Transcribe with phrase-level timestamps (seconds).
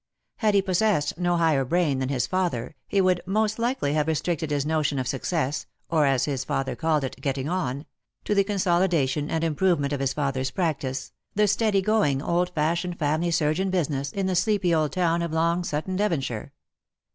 [0.37, 4.49] Had he possessed no higher brain than his father, he would most likely have restricted
[4.49, 7.85] his notion of success— or, as his father called it," getting on
[8.25, 12.97] "—to the con solidation and improvement of his father's practice, the steady going old fashioned
[12.97, 16.51] family surgeon business, in the sleepy old town of Long Sutton, Devonshire.